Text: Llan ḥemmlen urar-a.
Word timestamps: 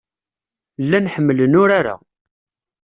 Llan 0.83 1.11
ḥemmlen 1.13 1.57
urar-a. 1.61 1.95